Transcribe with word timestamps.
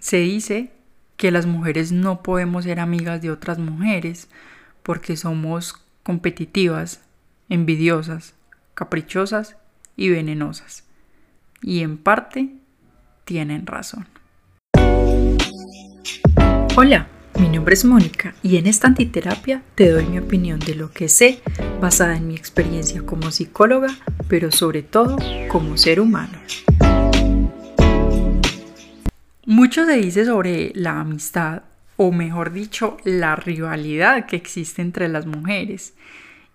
Se 0.00 0.16
dice 0.16 0.70
que 1.18 1.30
las 1.30 1.44
mujeres 1.44 1.92
no 1.92 2.22
podemos 2.22 2.64
ser 2.64 2.80
amigas 2.80 3.20
de 3.20 3.30
otras 3.30 3.58
mujeres 3.58 4.28
porque 4.82 5.14
somos 5.18 5.74
competitivas, 6.02 7.02
envidiosas, 7.50 8.32
caprichosas 8.72 9.56
y 9.96 10.08
venenosas. 10.08 10.84
Y 11.60 11.80
en 11.80 11.98
parte 11.98 12.48
tienen 13.26 13.66
razón. 13.66 14.06
Hola, 16.76 17.06
mi 17.38 17.50
nombre 17.50 17.74
es 17.74 17.84
Mónica 17.84 18.34
y 18.42 18.56
en 18.56 18.66
esta 18.66 18.88
antiterapia 18.88 19.62
te 19.74 19.90
doy 19.90 20.06
mi 20.06 20.18
opinión 20.18 20.60
de 20.60 20.76
lo 20.76 20.92
que 20.92 21.10
sé 21.10 21.42
basada 21.78 22.16
en 22.16 22.26
mi 22.26 22.36
experiencia 22.36 23.04
como 23.04 23.30
psicóloga, 23.30 23.88
pero 24.28 24.50
sobre 24.50 24.82
todo 24.82 25.18
como 25.50 25.76
ser 25.76 26.00
humano. 26.00 26.38
Mucho 29.50 29.84
se 29.84 29.96
dice 29.96 30.24
sobre 30.24 30.70
la 30.76 31.00
amistad, 31.00 31.64
o 31.96 32.12
mejor 32.12 32.52
dicho, 32.52 32.98
la 33.02 33.34
rivalidad 33.34 34.26
que 34.26 34.36
existe 34.36 34.80
entre 34.80 35.08
las 35.08 35.26
mujeres 35.26 35.94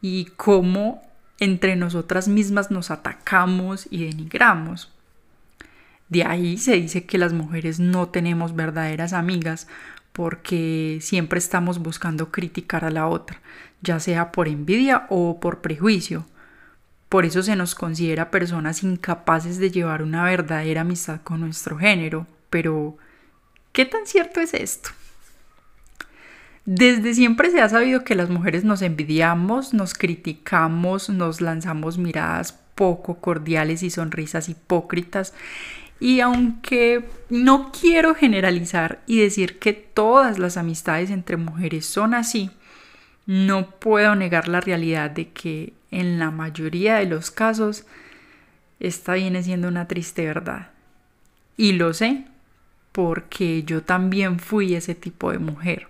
y 0.02 0.28
cómo 0.38 1.02
entre 1.42 1.76
nosotras 1.76 2.30
mismas 2.30 2.72
nos 2.72 2.92
atacamos 2.92 3.86
y 3.92 4.05
denigramos. 4.05 4.94
De 6.08 6.24
ahí 6.24 6.58
se 6.58 6.76
dice 6.76 7.04
que 7.04 7.18
las 7.18 7.34
mujeres 7.34 7.82
no 7.82 8.08
tenemos 8.08 8.55
verdaderas 8.55 9.12
amigas 9.12 9.68
porque 10.14 11.00
siempre 11.02 11.40
estamos 11.40 11.80
buscando 11.80 12.32
criticar 12.32 12.86
a 12.86 12.91
la 12.91 13.08
otra, 13.08 13.41
ya 13.82 14.00
sea 14.00 14.32
por 14.32 14.48
envidia 14.48 15.05
o 15.10 15.41
por 15.41 15.60
prejuicio. 15.60 16.26
Por 17.10 17.26
eso 17.26 17.44
se 17.44 17.58
nos 17.58 17.76
considera 17.76 18.32
personas 18.32 18.84
incapaces 18.84 19.60
de 19.60 19.70
llevar 19.70 20.02
una 20.02 20.24
verdadera 20.24 20.80
amistad 20.80 21.20
con 21.26 21.41
nuestro 21.41 21.77
género. 21.77 22.26
Pero, 22.55 22.95
¿qué 23.73 23.84
tan 23.84 24.08
cierto 24.08 24.40
es 24.40 24.54
esto? 24.54 24.91
Desde 26.63 27.13
siempre 27.13 27.52
se 27.52 27.60
ha 27.60 27.68
sabido 27.68 28.05
que 28.05 28.16
las 28.16 28.30
mujeres 28.30 28.63
nos 28.63 28.82
envidiamos, 28.82 29.74
nos 29.74 29.93
criticamos, 29.93 31.10
nos 31.10 31.41
lanzamos 31.41 31.98
miradas 31.98 32.57
poco 32.76 33.20
cordiales 33.20 33.84
y 33.84 33.90
sonrisas 33.90 34.48
hipócritas 34.48 35.34
y 35.99 36.21
aunque 36.21 37.04
no 37.30 37.74
quiero 37.74 38.15
generalizar 38.15 39.02
y 39.05 39.20
decir 39.20 39.60
que 39.60 39.74
todas 39.74 40.40
las 40.40 40.55
amistades 40.55 41.10
entre 41.10 41.35
mujeres 41.35 41.85
son 41.85 42.13
así, 42.13 42.52
no 43.26 43.70
puedo 43.70 44.15
negar 44.15 44.48
la 44.48 44.62
realidad 44.62 45.12
de 45.12 45.27
que 45.27 45.74
en 45.91 46.20
la 46.20 46.32
mayoría 46.32 46.96
de 46.96 47.05
los 47.08 47.32
casos 47.32 47.85
esta 48.80 49.15
viene 49.15 49.43
siendo 49.43 49.68
una 49.68 49.90
triste 49.90 50.26
verdad. 50.26 50.70
Y 51.58 51.74
lo 51.74 51.93
sé 51.93 52.27
porque 52.96 53.63
yo 53.63 53.84
también 53.84 54.40
fui 54.40 54.74
ese 54.74 54.96
tipo 54.96 55.29
de 55.29 55.38
mujer. 55.38 55.90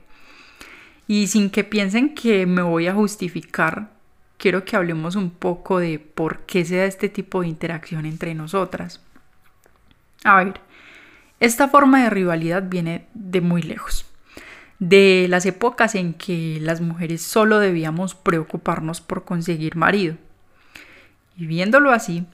Y 1.06 1.28
sin 1.28 1.52
que 1.52 1.64
piensen 1.64 2.16
que 2.16 2.48
me 2.48 2.64
voy 2.64 2.88
a 2.88 2.96
justificar, 2.96 3.92
quiero 4.40 4.66
que 4.66 4.76
hablemos 4.76 5.16
un 5.16 5.30
poco 5.30 5.78
de 5.78 6.00
por 6.00 6.48
qué 6.48 6.66
se 6.66 6.78
da 6.78 6.86
este 6.86 7.08
tipo 7.08 7.42
de 7.42 7.48
interacción 7.48 8.08
entre 8.08 8.34
nosotras. 8.34 9.02
A 10.24 10.44
ver, 10.44 10.60
esta 11.40 11.68
forma 11.68 12.02
de 12.04 12.10
rivalidad 12.10 12.64
viene 12.68 13.06
de 13.14 13.40
muy 13.42 13.62
lejos, 13.62 14.08
de 14.80 15.28
las 15.30 15.46
épocas 15.46 15.94
en 15.94 16.16
que 16.16 16.58
las 16.60 16.82
mujeres 16.82 17.22
solo 17.22 17.60
debíamos 17.60 18.16
preocuparnos 18.16 19.00
por 19.00 19.26
conseguir 19.26 19.76
marido. 19.76 20.16
Y 21.38 21.46
viéndolo 21.46 21.92
así, 21.92 22.26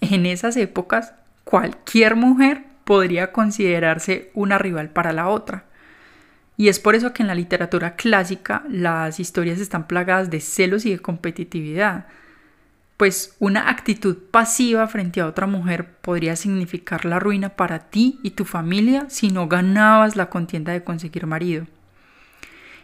en 0.00 0.26
esas 0.26 0.56
épocas 0.56 1.14
cualquier 1.44 2.16
mujer 2.16 2.71
podría 2.92 3.32
considerarse 3.32 4.30
una 4.34 4.58
rival 4.58 4.90
para 4.90 5.14
la 5.14 5.30
otra. 5.30 5.64
Y 6.58 6.68
es 6.68 6.78
por 6.78 6.94
eso 6.94 7.14
que 7.14 7.22
en 7.22 7.26
la 7.26 7.34
literatura 7.34 7.96
clásica 7.96 8.64
las 8.68 9.18
historias 9.18 9.60
están 9.60 9.86
plagadas 9.86 10.28
de 10.28 10.40
celos 10.40 10.84
y 10.84 10.90
de 10.90 10.98
competitividad, 10.98 12.04
pues 12.98 13.34
una 13.38 13.70
actitud 13.70 14.18
pasiva 14.30 14.86
frente 14.88 15.22
a 15.22 15.26
otra 15.26 15.46
mujer 15.46 15.94
podría 16.02 16.36
significar 16.36 17.06
la 17.06 17.18
ruina 17.18 17.56
para 17.56 17.78
ti 17.78 18.20
y 18.22 18.32
tu 18.32 18.44
familia 18.44 19.06
si 19.08 19.30
no 19.30 19.48
ganabas 19.48 20.14
la 20.14 20.28
contienda 20.28 20.74
de 20.74 20.84
conseguir 20.84 21.26
marido. 21.26 21.66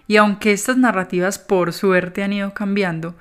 Y 0.07 0.17
aunque 0.17 0.53
estas 0.53 0.79
narrativas 0.79 1.39
por 1.39 1.75
suerte 1.75 2.23
han 2.23 2.33
ido 2.33 2.55
cambiando, 2.55 3.15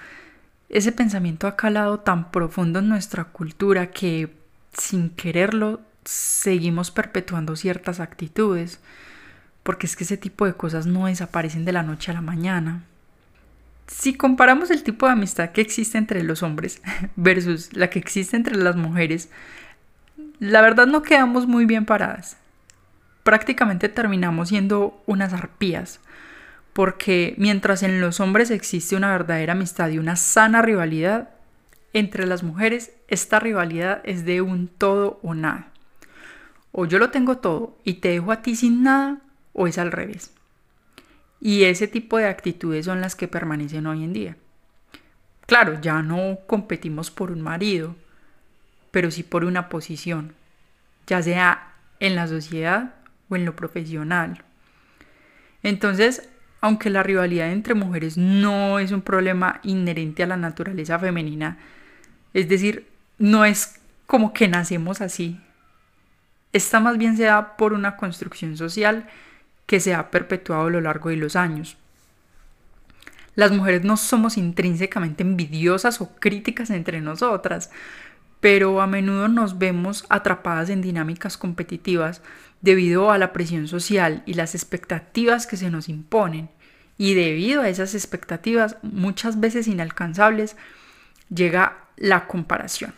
ese 0.69 0.93
pensamiento 0.93 1.47
ha 1.47 1.57
calado 1.57 1.99
tan 1.99 2.31
profundo 2.31 2.79
en 2.79 2.87
nuestra 2.87 3.25
cultura 3.25 3.91
que, 3.91 4.29
sin 4.71 5.09
quererlo, 5.09 5.81
seguimos 6.07 6.91
perpetuando 6.91 7.55
ciertas 7.55 7.99
actitudes, 7.99 8.79
porque 9.63 9.85
es 9.85 9.95
que 9.95 10.05
ese 10.05 10.17
tipo 10.17 10.45
de 10.45 10.53
cosas 10.53 10.85
no 10.85 11.07
desaparecen 11.07 11.65
de 11.65 11.73
la 11.73 11.83
noche 11.83 12.11
a 12.11 12.13
la 12.13 12.21
mañana. 12.21 12.83
Si 13.87 14.13
comparamos 14.13 14.71
el 14.71 14.83
tipo 14.83 15.05
de 15.05 15.13
amistad 15.13 15.51
que 15.51 15.61
existe 15.61 15.97
entre 15.97 16.23
los 16.23 16.43
hombres 16.43 16.81
versus 17.15 17.73
la 17.73 17.89
que 17.89 17.99
existe 17.99 18.37
entre 18.37 18.55
las 18.55 18.75
mujeres, 18.75 19.29
la 20.39 20.61
verdad 20.61 20.87
no 20.87 21.01
quedamos 21.01 21.47
muy 21.47 21.65
bien 21.65 21.85
paradas. 21.85 22.37
Prácticamente 23.23 23.89
terminamos 23.89 24.49
siendo 24.49 25.01
unas 25.05 25.33
arpías, 25.33 25.99
porque 26.71 27.35
mientras 27.37 27.83
en 27.83 27.99
los 27.99 28.21
hombres 28.21 28.51
existe 28.51 28.95
una 28.95 29.11
verdadera 29.11 29.53
amistad 29.53 29.89
y 29.89 29.99
una 29.99 30.15
sana 30.15 30.61
rivalidad, 30.61 31.31
entre 31.91 32.27
las 32.27 32.43
mujeres 32.43 32.91
esta 33.07 33.39
rivalidad 33.39 34.01
es 34.03 34.23
de 34.23 34.41
un 34.41 34.67
todo 34.67 35.19
o 35.23 35.33
nada. 35.33 35.71
O 36.79 36.85
yo 36.85 36.99
lo 36.99 37.09
tengo 37.09 37.39
todo 37.39 37.75
y 37.83 37.95
te 37.95 38.09
dejo 38.09 38.31
a 38.31 38.43
ti 38.43 38.55
sin 38.55 38.83
nada, 38.83 39.17
o 39.53 39.65
es 39.65 39.79
al 39.79 39.91
revés. 39.91 40.31
Y 41.41 41.63
ese 41.63 41.87
tipo 41.87 42.19
de 42.19 42.27
actitudes 42.27 42.85
son 42.85 43.01
las 43.01 43.15
que 43.15 43.27
permanecen 43.27 43.87
hoy 43.87 44.03
en 44.03 44.13
día. 44.13 44.37
Claro, 45.47 45.81
ya 45.81 46.03
no 46.03 46.37
competimos 46.45 47.09
por 47.09 47.31
un 47.31 47.41
marido, 47.41 47.95
pero 48.91 49.09
sí 49.09 49.23
por 49.23 49.43
una 49.43 49.69
posición, 49.69 50.35
ya 51.07 51.19
sea 51.23 51.73
en 51.99 52.15
la 52.15 52.27
sociedad 52.27 52.93
o 53.27 53.35
en 53.35 53.45
lo 53.45 53.55
profesional. 53.55 54.43
Entonces, 55.63 56.29
aunque 56.61 56.91
la 56.91 57.01
rivalidad 57.01 57.51
entre 57.51 57.73
mujeres 57.73 58.19
no 58.19 58.77
es 58.77 58.91
un 58.91 59.01
problema 59.01 59.61
inherente 59.63 60.21
a 60.21 60.27
la 60.27 60.37
naturaleza 60.37 60.99
femenina, 60.99 61.57
es 62.35 62.47
decir, 62.47 62.85
no 63.17 63.45
es 63.45 63.79
como 64.05 64.31
que 64.31 64.47
nacemos 64.47 65.01
así, 65.01 65.41
esta 66.57 66.79
más 66.79 66.97
bien 66.97 67.15
se 67.15 67.23
da 67.23 67.55
por 67.55 67.73
una 67.73 67.95
construcción 67.95 68.57
social 68.57 69.07
que 69.65 69.79
se 69.79 69.93
ha 69.93 70.11
perpetuado 70.11 70.67
a 70.67 70.69
lo 70.69 70.81
largo 70.81 71.09
de 71.09 71.17
los 71.17 71.35
años. 71.35 71.77
Las 73.35 73.51
mujeres 73.51 73.83
no 73.83 73.97
somos 73.97 74.37
intrínsecamente 74.37 75.21
envidiosas 75.21 76.01
o 76.01 76.15
críticas 76.15 76.71
entre 76.71 77.01
nosotras, 77.01 77.69
pero 78.39 78.81
a 78.81 78.87
menudo 78.87 79.27
nos 79.27 79.59
vemos 79.59 80.05
atrapadas 80.09 80.69
en 80.69 80.81
dinámicas 80.81 81.37
competitivas 81.37 82.21
debido 82.61 83.11
a 83.11 83.17
la 83.17 83.33
presión 83.33 83.67
social 83.67 84.23
y 84.25 84.33
las 84.33 84.55
expectativas 84.55 85.45
que 85.45 85.57
se 85.57 85.69
nos 85.69 85.89
imponen. 85.89 86.49
Y 86.97 87.13
debido 87.13 87.61
a 87.61 87.69
esas 87.69 87.93
expectativas, 87.93 88.77
muchas 88.81 89.39
veces 89.39 89.67
inalcanzables, 89.67 90.55
llega 91.29 91.85
la 91.95 92.25
comparación. 92.25 92.93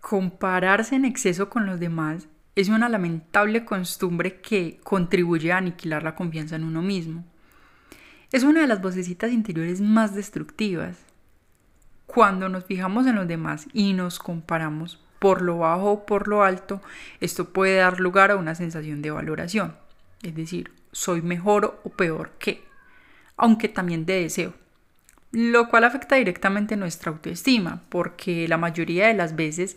Compararse 0.00 0.94
en 0.94 1.04
exceso 1.04 1.50
con 1.50 1.66
los 1.66 1.80
demás 1.80 2.28
es 2.60 2.68
una 2.68 2.88
lamentable 2.88 3.64
costumbre 3.64 4.40
que 4.40 4.80
contribuye 4.82 5.52
a 5.52 5.58
aniquilar 5.58 6.02
la 6.02 6.16
confianza 6.16 6.56
en 6.56 6.64
uno 6.64 6.82
mismo. 6.82 7.24
Es 8.32 8.42
una 8.42 8.62
de 8.62 8.66
las 8.66 8.82
vocecitas 8.82 9.30
interiores 9.30 9.80
más 9.80 10.12
destructivas. 10.12 10.96
Cuando 12.06 12.48
nos 12.48 12.64
fijamos 12.64 13.06
en 13.06 13.14
los 13.14 13.28
demás 13.28 13.68
y 13.72 13.92
nos 13.92 14.18
comparamos 14.18 14.98
por 15.20 15.40
lo 15.40 15.58
bajo 15.58 15.92
o 15.92 16.04
por 16.04 16.26
lo 16.26 16.42
alto, 16.42 16.82
esto 17.20 17.50
puede 17.52 17.76
dar 17.76 18.00
lugar 18.00 18.32
a 18.32 18.36
una 18.36 18.56
sensación 18.56 19.02
de 19.02 19.12
valoración, 19.12 19.76
es 20.24 20.34
decir, 20.34 20.72
soy 20.90 21.22
mejor 21.22 21.80
o 21.84 21.90
peor 21.90 22.32
que, 22.40 22.64
aunque 23.36 23.68
también 23.68 24.04
de 24.04 24.22
deseo, 24.22 24.52
lo 25.30 25.68
cual 25.68 25.84
afecta 25.84 26.16
directamente 26.16 26.76
nuestra 26.76 27.12
autoestima, 27.12 27.82
porque 27.88 28.48
la 28.48 28.56
mayoría 28.56 29.06
de 29.06 29.14
las 29.14 29.36
veces 29.36 29.76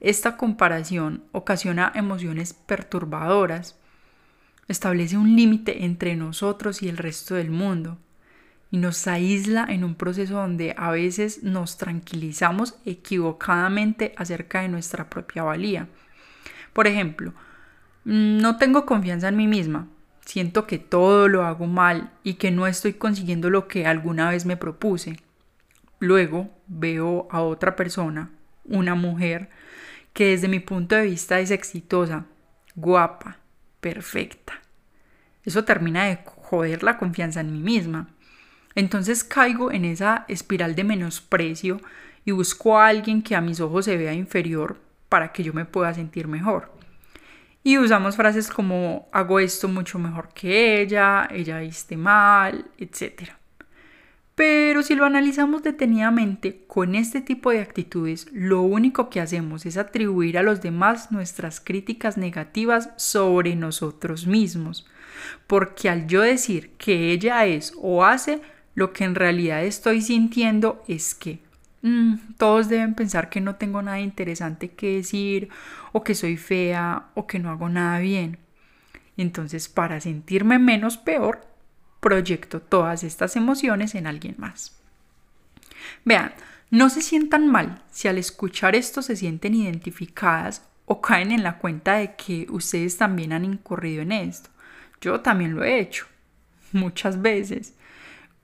esta 0.00 0.36
comparación 0.36 1.24
ocasiona 1.32 1.92
emociones 1.94 2.54
perturbadoras, 2.54 3.78
establece 4.68 5.16
un 5.16 5.34
límite 5.34 5.84
entre 5.84 6.14
nosotros 6.14 6.82
y 6.82 6.88
el 6.88 6.98
resto 6.98 7.34
del 7.34 7.50
mundo 7.50 7.98
y 8.70 8.76
nos 8.76 9.06
aísla 9.06 9.66
en 9.68 9.82
un 9.82 9.94
proceso 9.94 10.34
donde 10.34 10.74
a 10.76 10.90
veces 10.90 11.42
nos 11.42 11.78
tranquilizamos 11.78 12.74
equivocadamente 12.84 14.12
acerca 14.16 14.60
de 14.60 14.68
nuestra 14.68 15.08
propia 15.08 15.42
valía. 15.42 15.88
Por 16.72 16.86
ejemplo, 16.86 17.32
no 18.04 18.56
tengo 18.58 18.86
confianza 18.86 19.28
en 19.28 19.36
mí 19.36 19.46
misma, 19.46 19.88
siento 20.24 20.66
que 20.66 20.78
todo 20.78 21.28
lo 21.28 21.44
hago 21.44 21.66
mal 21.66 22.12
y 22.22 22.34
que 22.34 22.50
no 22.50 22.66
estoy 22.66 22.92
consiguiendo 22.92 23.48
lo 23.48 23.66
que 23.68 23.86
alguna 23.86 24.30
vez 24.30 24.44
me 24.44 24.58
propuse. 24.58 25.16
Luego 25.98 26.50
veo 26.66 27.26
a 27.30 27.40
otra 27.40 27.74
persona, 27.74 28.30
una 28.68 28.94
mujer, 28.94 29.50
que 30.12 30.30
desde 30.30 30.48
mi 30.48 30.60
punto 30.60 30.94
de 30.94 31.02
vista 31.02 31.40
es 31.40 31.50
exitosa, 31.50 32.26
guapa, 32.74 33.38
perfecta. 33.80 34.60
Eso 35.44 35.64
termina 35.64 36.04
de 36.04 36.18
joder 36.24 36.82
la 36.82 36.98
confianza 36.98 37.40
en 37.40 37.52
mí 37.52 37.60
misma. 37.60 38.08
Entonces 38.74 39.24
caigo 39.24 39.72
en 39.72 39.84
esa 39.84 40.24
espiral 40.28 40.74
de 40.74 40.84
menosprecio 40.84 41.80
y 42.24 42.32
busco 42.32 42.78
a 42.78 42.88
alguien 42.88 43.22
que 43.22 43.34
a 43.34 43.40
mis 43.40 43.60
ojos 43.60 43.86
se 43.86 43.96
vea 43.96 44.12
inferior 44.12 44.78
para 45.08 45.32
que 45.32 45.42
yo 45.42 45.52
me 45.54 45.64
pueda 45.64 45.94
sentir 45.94 46.28
mejor. 46.28 46.72
Y 47.64 47.78
usamos 47.78 48.16
frases 48.16 48.48
como 48.48 49.08
hago 49.12 49.40
esto 49.40 49.68
mucho 49.68 49.98
mejor 49.98 50.28
que 50.32 50.80
ella, 50.80 51.28
ella 51.30 51.58
viste 51.58 51.96
mal, 51.96 52.70
etc. 52.78 53.37
Pero 54.38 54.84
si 54.84 54.94
lo 54.94 55.04
analizamos 55.04 55.64
detenidamente, 55.64 56.62
con 56.68 56.94
este 56.94 57.20
tipo 57.20 57.50
de 57.50 57.60
actitudes, 57.60 58.28
lo 58.32 58.62
único 58.62 59.10
que 59.10 59.20
hacemos 59.20 59.66
es 59.66 59.76
atribuir 59.76 60.38
a 60.38 60.44
los 60.44 60.62
demás 60.62 61.10
nuestras 61.10 61.58
críticas 61.58 62.16
negativas 62.16 62.90
sobre 62.94 63.56
nosotros 63.56 64.28
mismos. 64.28 64.86
Porque 65.48 65.88
al 65.88 66.06
yo 66.06 66.20
decir 66.20 66.70
que 66.78 67.10
ella 67.10 67.46
es 67.46 67.74
o 67.82 68.04
hace, 68.04 68.40
lo 68.76 68.92
que 68.92 69.02
en 69.02 69.16
realidad 69.16 69.64
estoy 69.64 70.02
sintiendo 70.02 70.84
es 70.86 71.16
que 71.16 71.40
mm, 71.82 72.34
todos 72.36 72.68
deben 72.68 72.94
pensar 72.94 73.30
que 73.30 73.40
no 73.40 73.56
tengo 73.56 73.82
nada 73.82 73.98
interesante 73.98 74.68
que 74.68 74.98
decir, 74.98 75.48
o 75.90 76.04
que 76.04 76.14
soy 76.14 76.36
fea, 76.36 77.06
o 77.14 77.26
que 77.26 77.40
no 77.40 77.50
hago 77.50 77.68
nada 77.68 77.98
bien. 77.98 78.38
Entonces, 79.16 79.68
para 79.68 80.00
sentirme 80.00 80.60
menos 80.60 80.96
peor, 80.96 81.40
proyecto 82.00 82.60
todas 82.60 83.04
estas 83.04 83.36
emociones 83.36 83.94
en 83.94 84.06
alguien 84.06 84.34
más. 84.38 84.76
Vean, 86.04 86.32
no 86.70 86.90
se 86.90 87.02
sientan 87.02 87.48
mal 87.48 87.82
si 87.90 88.08
al 88.08 88.18
escuchar 88.18 88.74
esto 88.74 89.02
se 89.02 89.16
sienten 89.16 89.54
identificadas 89.54 90.62
o 90.84 91.00
caen 91.00 91.32
en 91.32 91.42
la 91.42 91.58
cuenta 91.58 91.94
de 91.94 92.14
que 92.14 92.46
ustedes 92.50 92.96
también 92.96 93.32
han 93.32 93.44
incurrido 93.44 94.02
en 94.02 94.12
esto. 94.12 94.50
Yo 95.00 95.20
también 95.20 95.54
lo 95.54 95.64
he 95.64 95.80
hecho, 95.80 96.06
muchas 96.72 97.20
veces. 97.22 97.74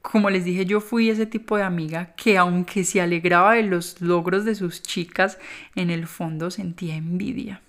Como 0.03 0.31
les 0.31 0.45
dije, 0.45 0.67
yo 0.67 0.81
fui 0.81 1.09
ese 1.09 1.27
tipo 1.27 1.57
de 1.57 1.63
amiga 1.63 2.15
que 2.15 2.37
aunque 2.37 2.85
se 2.85 3.01
alegraba 3.01 3.55
de 3.55 3.63
los 3.63 4.01
logros 4.01 4.45
de 4.45 4.55
sus 4.55 4.83
chicas, 4.83 5.39
en 5.75 5.91
el 5.91 6.07
fondo 6.07 6.51
sentía 6.51 6.97
envidia. 6.97 7.63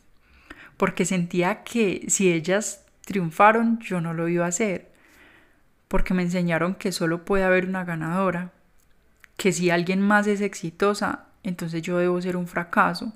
Porque 0.75 1.05
sentía 1.05 1.63
que 1.63 2.05
si 2.09 2.31
ellas 2.31 2.85
triunfaron, 3.05 3.79
yo 3.79 4.01
no 4.01 4.13
lo 4.13 4.27
iba 4.27 4.45
a 4.45 4.49
hacer 4.49 4.94
porque 5.87 6.13
me 6.13 6.23
enseñaron 6.23 6.75
que 6.75 6.91
solo 6.91 7.25
puede 7.25 7.43
haber 7.43 7.67
una 7.67 7.83
ganadora, 7.83 8.51
que 9.37 9.51
si 9.51 9.69
alguien 9.69 10.01
más 10.01 10.27
es 10.27 10.41
exitosa, 10.41 11.25
entonces 11.43 11.81
yo 11.81 11.97
debo 11.97 12.21
ser 12.21 12.37
un 12.37 12.47
fracaso. 12.47 13.13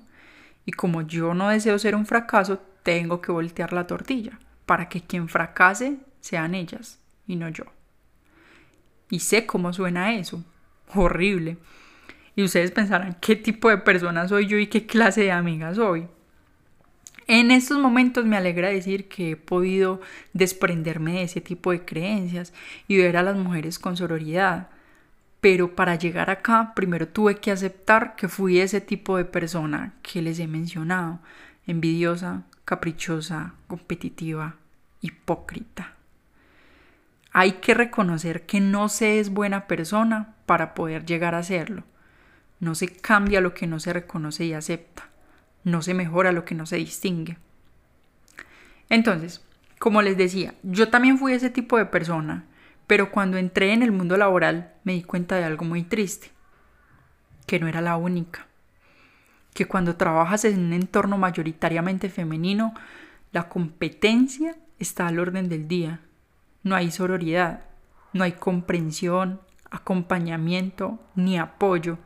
Y 0.64 0.72
como 0.72 1.02
yo 1.02 1.34
no 1.34 1.48
deseo 1.48 1.78
ser 1.78 1.94
un 1.94 2.06
fracaso, 2.06 2.60
tengo 2.82 3.20
que 3.20 3.32
voltear 3.32 3.72
la 3.72 3.86
tortilla 3.86 4.38
para 4.66 4.88
que 4.88 5.00
quien 5.00 5.28
fracase 5.28 5.98
sean 6.20 6.54
ellas 6.54 7.00
y 7.26 7.36
no 7.36 7.48
yo. 7.48 7.64
Y 9.10 9.20
sé 9.20 9.46
cómo 9.46 9.72
suena 9.72 10.14
eso. 10.14 10.44
Horrible. 10.94 11.58
Y 12.36 12.44
ustedes 12.44 12.70
pensarán 12.70 13.16
qué 13.20 13.36
tipo 13.36 13.68
de 13.68 13.78
persona 13.78 14.28
soy 14.28 14.46
yo 14.46 14.56
y 14.58 14.68
qué 14.68 14.86
clase 14.86 15.22
de 15.22 15.32
amiga 15.32 15.74
soy. 15.74 16.06
En 17.32 17.52
estos 17.52 17.78
momentos 17.78 18.24
me 18.24 18.36
alegra 18.36 18.70
decir 18.70 19.06
que 19.06 19.30
he 19.30 19.36
podido 19.36 20.00
desprenderme 20.32 21.12
de 21.12 21.22
ese 21.22 21.40
tipo 21.40 21.70
de 21.70 21.84
creencias 21.84 22.52
y 22.88 22.96
ver 22.96 23.16
a 23.16 23.22
las 23.22 23.36
mujeres 23.36 23.78
con 23.78 23.96
sororidad. 23.96 24.68
Pero 25.40 25.76
para 25.76 25.94
llegar 25.94 26.28
acá, 26.28 26.72
primero 26.74 27.06
tuve 27.06 27.36
que 27.36 27.52
aceptar 27.52 28.16
que 28.16 28.26
fui 28.26 28.58
ese 28.58 28.80
tipo 28.80 29.16
de 29.16 29.26
persona 29.26 29.94
que 30.02 30.22
les 30.22 30.40
he 30.40 30.48
mencionado, 30.48 31.20
envidiosa, 31.68 32.42
caprichosa, 32.64 33.54
competitiva, 33.68 34.56
hipócrita. 35.00 35.94
Hay 37.30 37.52
que 37.60 37.74
reconocer 37.74 38.44
que 38.44 38.58
no 38.58 38.88
se 38.88 39.20
es 39.20 39.30
buena 39.30 39.68
persona 39.68 40.34
para 40.46 40.74
poder 40.74 41.06
llegar 41.06 41.36
a 41.36 41.44
serlo. 41.44 41.84
No 42.58 42.74
se 42.74 42.88
cambia 42.88 43.40
lo 43.40 43.54
que 43.54 43.68
no 43.68 43.78
se 43.78 43.92
reconoce 43.92 44.46
y 44.46 44.52
acepta 44.52 45.09
no 45.64 45.82
se 45.82 45.94
mejora 45.94 46.32
lo 46.32 46.44
que 46.44 46.54
no 46.54 46.66
se 46.66 46.76
distingue. 46.76 47.38
Entonces, 48.88 49.44
como 49.78 50.02
les 50.02 50.16
decía, 50.16 50.54
yo 50.62 50.90
también 50.90 51.18
fui 51.18 51.32
ese 51.32 51.50
tipo 51.50 51.78
de 51.78 51.86
persona, 51.86 52.44
pero 52.86 53.10
cuando 53.10 53.38
entré 53.38 53.72
en 53.72 53.82
el 53.82 53.92
mundo 53.92 54.16
laboral 54.16 54.74
me 54.84 54.94
di 54.94 55.02
cuenta 55.02 55.36
de 55.36 55.44
algo 55.44 55.64
muy 55.64 55.84
triste, 55.84 56.30
que 57.46 57.58
no 57.58 57.68
era 57.68 57.80
la 57.80 57.96
única, 57.96 58.46
que 59.54 59.66
cuando 59.66 59.96
trabajas 59.96 60.44
en 60.44 60.58
un 60.58 60.72
entorno 60.72 61.18
mayoritariamente 61.18 62.08
femenino, 62.08 62.74
la 63.32 63.48
competencia 63.48 64.56
está 64.78 65.06
al 65.06 65.18
orden 65.18 65.48
del 65.48 65.68
día, 65.68 66.00
no 66.62 66.74
hay 66.74 66.90
sororidad, 66.90 67.64
no 68.12 68.24
hay 68.24 68.32
comprensión, 68.32 69.40
acompañamiento 69.70 70.98
ni 71.14 71.38
apoyo 71.38 71.98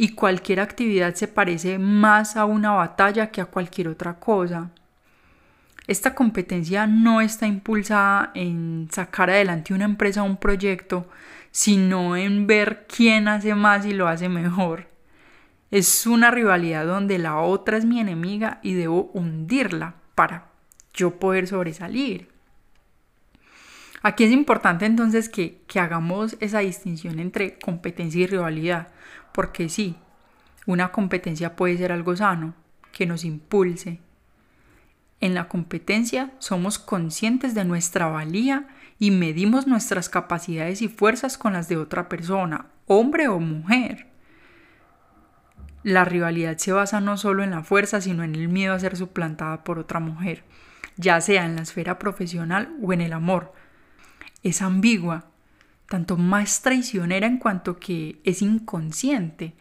y 0.00 0.10
cualquier 0.10 0.60
actividad 0.60 1.16
se 1.16 1.26
parece 1.26 1.76
más 1.76 2.36
a 2.36 2.44
una 2.44 2.70
batalla 2.70 3.32
que 3.32 3.40
a 3.40 3.46
cualquier 3.46 3.88
otra 3.88 4.20
cosa. 4.20 4.70
Esta 5.88 6.14
competencia 6.14 6.86
no 6.86 7.20
está 7.20 7.48
impulsada 7.48 8.30
en 8.34 8.88
sacar 8.92 9.28
adelante 9.28 9.74
una 9.74 9.86
empresa 9.86 10.22
o 10.22 10.26
un 10.26 10.36
proyecto, 10.36 11.08
sino 11.50 12.16
en 12.16 12.46
ver 12.46 12.86
quién 12.86 13.26
hace 13.26 13.56
más 13.56 13.84
y 13.86 13.92
lo 13.92 14.06
hace 14.06 14.28
mejor. 14.28 14.86
Es 15.72 16.06
una 16.06 16.30
rivalidad 16.30 16.86
donde 16.86 17.18
la 17.18 17.38
otra 17.38 17.76
es 17.76 17.84
mi 17.84 17.98
enemiga 17.98 18.60
y 18.62 18.74
debo 18.74 19.10
hundirla 19.14 19.96
para 20.14 20.46
yo 20.94 21.18
poder 21.18 21.48
sobresalir. 21.48 22.28
Aquí 24.02 24.22
es 24.22 24.30
importante 24.30 24.86
entonces 24.86 25.28
que, 25.28 25.60
que 25.66 25.80
hagamos 25.80 26.36
esa 26.38 26.60
distinción 26.60 27.18
entre 27.18 27.58
competencia 27.58 28.22
y 28.22 28.26
rivalidad, 28.28 28.88
porque 29.32 29.68
sí, 29.68 29.96
una 30.66 30.92
competencia 30.92 31.56
puede 31.56 31.76
ser 31.78 31.92
algo 31.92 32.16
sano, 32.16 32.54
que 32.92 33.06
nos 33.06 33.24
impulse. 33.24 34.00
En 35.20 35.34
la 35.34 35.48
competencia 35.48 36.32
somos 36.38 36.78
conscientes 36.78 37.54
de 37.54 37.64
nuestra 37.64 38.06
valía 38.06 38.68
y 38.98 39.10
medimos 39.10 39.66
nuestras 39.66 40.08
capacidades 40.08 40.82
y 40.82 40.88
fuerzas 40.88 41.38
con 41.38 41.52
las 41.52 41.68
de 41.68 41.76
otra 41.76 42.08
persona, 42.08 42.66
hombre 42.86 43.28
o 43.28 43.38
mujer. 43.40 44.06
La 45.82 46.04
rivalidad 46.04 46.58
se 46.58 46.72
basa 46.72 47.00
no 47.00 47.16
solo 47.16 47.42
en 47.42 47.50
la 47.50 47.62
fuerza, 47.62 48.00
sino 48.00 48.22
en 48.22 48.34
el 48.34 48.48
miedo 48.48 48.74
a 48.74 48.80
ser 48.80 48.96
suplantada 48.96 49.64
por 49.64 49.78
otra 49.78 50.00
mujer, 50.00 50.44
ya 50.96 51.20
sea 51.20 51.44
en 51.44 51.56
la 51.56 51.62
esfera 51.62 51.98
profesional 51.98 52.76
o 52.82 52.92
en 52.92 53.00
el 53.00 53.12
amor. 53.12 53.52
Es 54.42 54.60
ambigua, 54.60 55.26
tanto 55.88 56.16
más 56.16 56.62
traicionera 56.62 57.26
en 57.26 57.38
cuanto 57.38 57.78
que 57.78 58.20
es 58.24 58.42
inconsciente. 58.42 59.54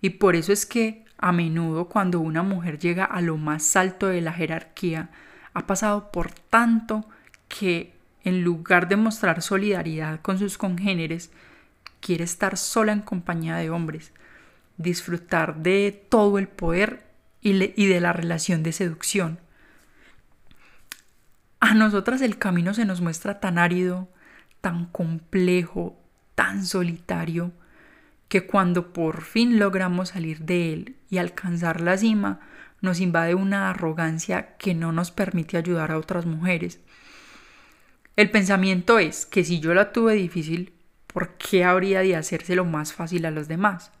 Y 0.00 0.10
por 0.10 0.36
eso 0.36 0.52
es 0.52 0.66
que 0.66 1.04
a 1.18 1.32
menudo 1.32 1.88
cuando 1.88 2.20
una 2.20 2.42
mujer 2.42 2.78
llega 2.78 3.04
a 3.04 3.20
lo 3.20 3.36
más 3.36 3.76
alto 3.76 4.06
de 4.06 4.20
la 4.20 4.32
jerarquía, 4.32 5.10
ha 5.52 5.66
pasado 5.66 6.12
por 6.12 6.30
tanto 6.30 7.04
que 7.48 7.94
en 8.24 8.44
lugar 8.44 8.88
de 8.88 8.96
mostrar 8.96 9.42
solidaridad 9.42 10.20
con 10.20 10.38
sus 10.38 10.58
congéneres, 10.58 11.30
quiere 12.00 12.24
estar 12.24 12.56
sola 12.56 12.92
en 12.92 13.00
compañía 13.00 13.56
de 13.56 13.70
hombres, 13.70 14.12
disfrutar 14.76 15.56
de 15.56 16.06
todo 16.08 16.38
el 16.38 16.48
poder 16.48 17.06
y, 17.40 17.50
y 17.82 17.86
de 17.86 18.00
la 18.00 18.12
relación 18.12 18.62
de 18.62 18.72
seducción. 18.72 19.38
A 21.60 21.74
nosotras 21.74 22.22
el 22.22 22.38
camino 22.38 22.72
se 22.74 22.84
nos 22.84 23.00
muestra 23.00 23.40
tan 23.40 23.58
árido, 23.58 24.08
tan 24.60 24.86
complejo, 24.86 25.98
tan 26.34 26.64
solitario, 26.64 27.52
que 28.28 28.46
cuando 28.46 28.92
por 28.92 29.22
fin 29.22 29.58
logramos 29.58 30.10
salir 30.10 30.40
de 30.40 30.72
él 30.72 30.96
y 31.10 31.18
alcanzar 31.18 31.80
la 31.80 31.96
cima, 31.96 32.40
nos 32.80 33.00
invade 33.00 33.34
una 33.34 33.70
arrogancia 33.70 34.56
que 34.56 34.74
no 34.74 34.92
nos 34.92 35.10
permite 35.10 35.56
ayudar 35.56 35.90
a 35.90 35.98
otras 35.98 36.26
mujeres. 36.26 36.80
El 38.16 38.30
pensamiento 38.30 38.98
es 38.98 39.26
que 39.26 39.44
si 39.44 39.60
yo 39.60 39.74
la 39.74 39.92
tuve 39.92 40.14
difícil, 40.14 40.72
¿por 41.06 41.36
qué 41.36 41.64
habría 41.64 42.00
de 42.00 42.16
hacérselo 42.16 42.64
más 42.64 42.92
fácil 42.92 43.26
a 43.26 43.30
los 43.30 43.48
demás? 43.48 43.92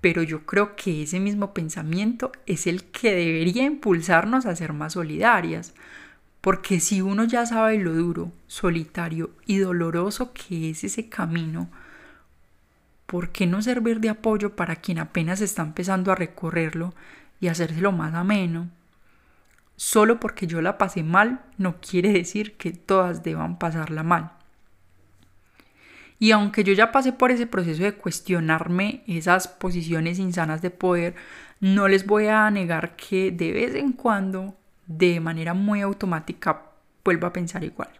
Pero 0.00 0.22
yo 0.22 0.44
creo 0.44 0.74
que 0.74 1.02
ese 1.02 1.20
mismo 1.20 1.54
pensamiento 1.54 2.32
es 2.46 2.66
el 2.66 2.84
que 2.84 3.14
debería 3.14 3.64
impulsarnos 3.64 4.46
a 4.46 4.56
ser 4.56 4.72
más 4.72 4.94
solidarias, 4.94 5.74
porque 6.42 6.80
si 6.80 7.00
uno 7.00 7.24
ya 7.24 7.46
sabe 7.46 7.78
lo 7.78 7.94
duro, 7.94 8.32
solitario 8.48 9.30
y 9.46 9.58
doloroso 9.58 10.32
que 10.32 10.70
es 10.70 10.82
ese 10.82 11.08
camino, 11.08 11.70
¿por 13.06 13.30
qué 13.30 13.46
no 13.46 13.62
servir 13.62 14.00
de 14.00 14.10
apoyo 14.10 14.56
para 14.56 14.76
quien 14.76 14.98
apenas 14.98 15.40
está 15.40 15.62
empezando 15.62 16.10
a 16.10 16.16
recorrerlo 16.16 16.94
y 17.40 17.46
hacérselo 17.46 17.92
más 17.92 18.12
ameno? 18.14 18.68
Solo 19.76 20.18
porque 20.18 20.48
yo 20.48 20.60
la 20.60 20.78
pasé 20.78 21.04
mal 21.04 21.42
no 21.58 21.80
quiere 21.80 22.12
decir 22.12 22.56
que 22.56 22.72
todas 22.72 23.22
deban 23.22 23.56
pasarla 23.60 24.02
mal. 24.02 24.32
Y 26.18 26.32
aunque 26.32 26.64
yo 26.64 26.72
ya 26.72 26.90
pasé 26.90 27.12
por 27.12 27.30
ese 27.30 27.46
proceso 27.46 27.84
de 27.84 27.94
cuestionarme 27.94 29.04
esas 29.06 29.46
posiciones 29.46 30.18
insanas 30.18 30.60
de 30.60 30.70
poder, 30.70 31.14
no 31.60 31.86
les 31.86 32.04
voy 32.04 32.26
a 32.26 32.50
negar 32.50 32.96
que 32.96 33.30
de 33.30 33.52
vez 33.52 33.76
en 33.76 33.92
cuando 33.92 34.56
de 34.86 35.20
manera 35.20 35.54
muy 35.54 35.80
automática 35.80 36.62
vuelvo 37.04 37.26
a 37.26 37.32
pensar 37.32 37.64
igual. 37.64 37.90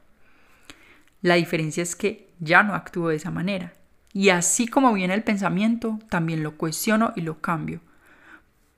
La 1.21 1.37
diferencia 1.37 1.83
es 1.83 1.95
que 1.95 2.31
ya 2.41 2.63
no 2.63 2.75
actúo 2.75 3.09
de 3.09 3.17
esa 3.17 3.31
manera. 3.31 3.73
Y 4.13 4.29
así 4.29 4.67
como 4.67 4.93
viene 4.93 5.15
el 5.15 5.23
pensamiento, 5.23 5.99
también 6.11 6.43
lo 6.43 6.57
cuestiono 6.57 7.13
y 7.17 7.23
lo 7.23 7.41
cambio. 7.41 7.81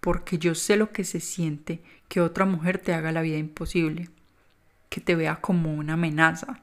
Porque 0.00 0.38
yo 0.38 0.54
sé 0.54 0.76
lo 0.76 0.92
que 0.92 1.04
se 1.04 1.20
siente 1.20 1.82
que 2.08 2.20
otra 2.20 2.44
mujer 2.44 2.78
te 2.78 2.92
haga 2.92 3.10
la 3.10 3.22
vida 3.22 3.38
imposible, 3.38 4.10
que 4.90 5.00
te 5.00 5.16
vea 5.16 5.36
como 5.36 5.74
una 5.74 5.94
amenaza. 5.94 6.60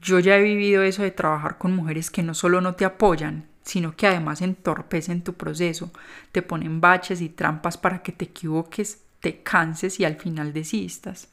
Yo 0.00 0.18
ya 0.18 0.36
he 0.36 0.42
vivido 0.42 0.82
eso 0.82 1.02
de 1.02 1.10
trabajar 1.10 1.58
con 1.58 1.76
mujeres 1.76 2.10
que 2.10 2.22
no 2.22 2.32
solo 2.32 2.62
no 2.62 2.74
te 2.74 2.86
apoyan, 2.86 3.46
sino 3.62 3.94
que 3.94 4.06
además 4.06 4.40
entorpecen 4.40 5.22
tu 5.22 5.34
proceso, 5.34 5.92
te 6.32 6.40
ponen 6.40 6.80
baches 6.80 7.20
y 7.20 7.28
trampas 7.28 7.76
para 7.76 8.02
que 8.02 8.12
te 8.12 8.24
equivoques, 8.24 9.02
te 9.20 9.42
canses 9.42 10.00
y 10.00 10.04
al 10.04 10.16
final 10.16 10.52
desistas. 10.52 11.28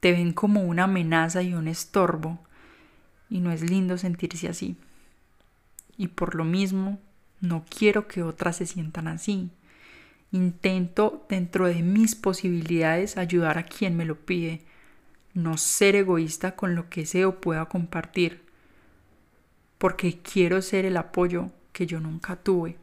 Te 0.00 0.12
ven 0.12 0.32
como 0.32 0.62
una 0.62 0.84
amenaza 0.84 1.42
y 1.42 1.54
un 1.54 1.68
estorbo, 1.68 2.38
y 3.30 3.40
no 3.40 3.52
es 3.52 3.62
lindo 3.62 3.96
sentirse 3.96 4.48
así. 4.48 4.76
Y 5.96 6.08
por 6.08 6.34
lo 6.34 6.44
mismo, 6.44 6.98
no 7.40 7.64
quiero 7.68 8.06
que 8.08 8.22
otras 8.22 8.56
se 8.56 8.66
sientan 8.66 9.08
así. 9.08 9.50
Intento 10.32 11.24
dentro 11.28 11.66
de 11.66 11.82
mis 11.82 12.14
posibilidades 12.14 13.16
ayudar 13.16 13.58
a 13.58 13.64
quien 13.64 13.96
me 13.96 14.04
lo 14.04 14.16
pide, 14.16 14.62
no 15.32 15.56
ser 15.56 15.96
egoísta 15.96 16.54
con 16.56 16.74
lo 16.74 16.90
que 16.90 17.06
sé 17.06 17.24
o 17.24 17.40
pueda 17.40 17.66
compartir 17.66 18.44
porque 19.84 20.18
quiero 20.22 20.62
ser 20.62 20.86
el 20.86 20.96
apoyo 20.96 21.50
que 21.74 21.86
yo 21.86 22.00
nunca 22.00 22.36
tuve. 22.36 22.78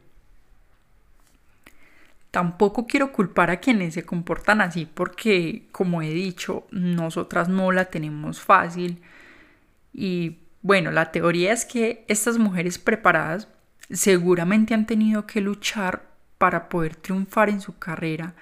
Tampoco 2.32 2.86
quiero 2.86 3.12
culpar 3.12 3.50
a 3.50 3.60
quienes 3.60 3.92
se 3.92 4.04
comportan 4.06 4.62
así 4.62 4.86
porque, 4.86 5.68
como 5.70 6.00
he 6.00 6.08
dicho, 6.08 6.66
nosotras 6.70 7.50
no 7.50 7.72
la 7.72 7.84
tenemos 7.84 8.40
fácil. 8.40 9.02
Y 9.92 10.38
bueno, 10.62 10.90
la 10.92 11.12
teoría 11.12 11.52
es 11.52 11.66
que 11.66 12.06
estas 12.08 12.38
mujeres 12.38 12.78
preparadas 12.78 13.48
seguramente 13.90 14.72
han 14.72 14.86
tenido 14.86 15.26
que 15.26 15.42
luchar 15.42 16.06
para 16.38 16.70
poder 16.70 16.96
triunfar 16.96 17.50
en 17.50 17.60
su 17.60 17.78
carrera 17.78 18.34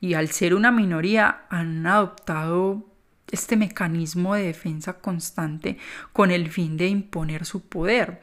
y 0.00 0.14
al 0.14 0.30
ser 0.30 0.52
una 0.52 0.72
minoría 0.72 1.42
han 1.48 1.86
adoptado 1.86 2.86
este 3.30 3.56
mecanismo 3.56 4.34
de 4.34 4.46
defensa 4.46 4.94
constante 4.94 5.78
con 6.12 6.32
el 6.32 6.50
fin 6.50 6.76
de 6.76 6.88
imponer 6.88 7.44
su 7.44 7.68
poder 7.68 8.20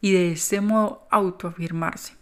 y 0.00 0.12
de 0.12 0.32
este 0.32 0.62
modo 0.62 1.06
autoafirmarse. 1.10 2.14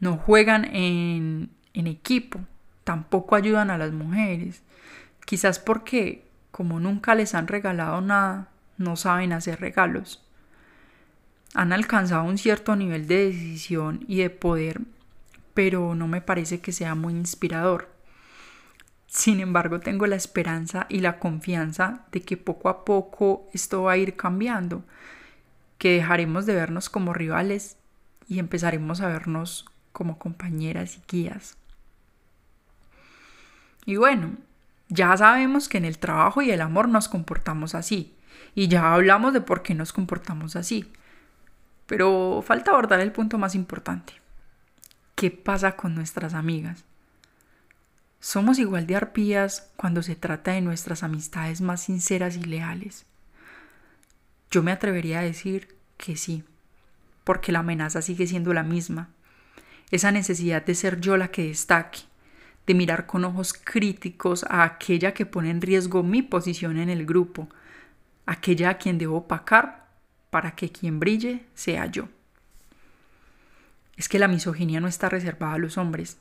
No 0.00 0.16
juegan 0.16 0.64
en, 0.64 1.50
en 1.74 1.86
equipo, 1.86 2.40
tampoco 2.84 3.34
ayudan 3.36 3.70
a 3.70 3.78
las 3.78 3.92
mujeres, 3.92 4.62
quizás 5.24 5.58
porque 5.58 6.24
como 6.50 6.80
nunca 6.80 7.14
les 7.14 7.34
han 7.34 7.48
regalado 7.48 8.00
nada, 8.00 8.48
no 8.78 8.96
saben 8.96 9.32
hacer 9.32 9.60
regalos. 9.60 10.24
Han 11.54 11.72
alcanzado 11.72 12.24
un 12.24 12.38
cierto 12.38 12.76
nivel 12.76 13.06
de 13.06 13.26
decisión 13.26 14.04
y 14.06 14.18
de 14.18 14.30
poder, 14.30 14.80
pero 15.54 15.94
no 15.94 16.08
me 16.08 16.20
parece 16.20 16.60
que 16.60 16.72
sea 16.72 16.94
muy 16.94 17.14
inspirador. 17.14 17.90
Sin 19.06 19.40
embargo, 19.40 19.80
tengo 19.80 20.06
la 20.06 20.16
esperanza 20.16 20.86
y 20.88 21.00
la 21.00 21.18
confianza 21.18 22.04
de 22.12 22.22
que 22.22 22.36
poco 22.36 22.68
a 22.68 22.84
poco 22.84 23.48
esto 23.54 23.84
va 23.84 23.92
a 23.92 23.96
ir 23.96 24.16
cambiando, 24.16 24.84
que 25.78 25.92
dejaremos 25.92 26.44
de 26.44 26.54
vernos 26.54 26.90
como 26.90 27.14
rivales 27.14 27.76
y 28.28 28.38
empezaremos 28.38 29.00
a 29.00 29.08
vernos 29.08 29.64
como 29.92 30.18
compañeras 30.18 30.96
y 30.96 31.02
guías. 31.08 31.56
Y 33.84 33.96
bueno, 33.96 34.36
ya 34.88 35.16
sabemos 35.16 35.68
que 35.68 35.78
en 35.78 35.84
el 35.84 35.98
trabajo 35.98 36.42
y 36.42 36.50
el 36.50 36.60
amor 36.60 36.88
nos 36.88 37.08
comportamos 37.08 37.74
así, 37.74 38.14
y 38.54 38.68
ya 38.68 38.94
hablamos 38.94 39.32
de 39.32 39.40
por 39.40 39.62
qué 39.62 39.74
nos 39.74 39.92
comportamos 39.92 40.56
así. 40.56 40.90
Pero 41.86 42.42
falta 42.46 42.70
abordar 42.70 43.00
el 43.00 43.12
punto 43.12 43.38
más 43.38 43.54
importante. 43.54 44.14
¿Qué 45.14 45.30
pasa 45.30 45.72
con 45.72 45.94
nuestras 45.94 46.34
amigas? 46.34 46.84
Somos 48.20 48.58
igual 48.58 48.86
de 48.86 48.96
arpías 48.96 49.70
cuando 49.76 50.02
se 50.02 50.16
trata 50.16 50.52
de 50.52 50.60
nuestras 50.60 51.02
amistades 51.02 51.60
más 51.60 51.82
sinceras 51.82 52.36
y 52.36 52.42
leales. 52.42 53.06
Yo 54.50 54.62
me 54.62 54.72
atrevería 54.72 55.20
a 55.20 55.22
decir 55.22 55.76
que 55.96 56.16
sí, 56.16 56.44
porque 57.24 57.52
la 57.52 57.60
amenaza 57.60 58.02
sigue 58.02 58.26
siendo 58.26 58.52
la 58.52 58.62
misma. 58.62 59.08
Esa 59.90 60.12
necesidad 60.12 60.64
de 60.64 60.74
ser 60.74 61.00
yo 61.00 61.16
la 61.16 61.28
que 61.28 61.48
destaque, 61.48 62.00
de 62.66 62.74
mirar 62.74 63.06
con 63.06 63.24
ojos 63.24 63.54
críticos 63.54 64.44
a 64.44 64.64
aquella 64.64 65.14
que 65.14 65.26
pone 65.26 65.50
en 65.50 65.62
riesgo 65.62 66.02
mi 66.02 66.22
posición 66.22 66.78
en 66.78 66.90
el 66.90 67.06
grupo, 67.06 67.48
aquella 68.26 68.70
a 68.70 68.78
quien 68.78 68.98
debo 68.98 69.18
opacar 69.18 69.88
para 70.30 70.52
que 70.52 70.70
quien 70.70 71.00
brille 71.00 71.46
sea 71.54 71.86
yo. 71.86 72.08
Es 73.96 74.08
que 74.08 74.18
la 74.18 74.28
misoginia 74.28 74.80
no 74.80 74.88
está 74.88 75.08
reservada 75.08 75.54
a 75.54 75.58
los 75.58 75.78
hombres, 75.78 76.18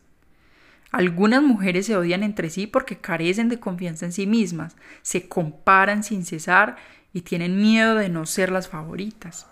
algunas 0.92 1.44
mujeres 1.44 1.86
se 1.86 1.98
odian 1.98 2.24
entre 2.24 2.50
sí 2.50 2.66
porque 2.66 2.98
carecen 2.98 3.50
de 3.50 3.60
confianza 3.60 4.06
en 4.06 4.14
sí 4.14 4.26
mismas, 4.26 4.76
se 5.02 5.28
comparan 5.28 6.04
sin 6.04 6.26
cesar 6.26 6.78
y 7.14 7.22
tienen 7.22 7.62
miedo 7.62 7.96
de 7.96 8.10
no 8.10 8.26
ser 8.26 8.52
las 8.52 8.70
favoritas. 8.70 9.48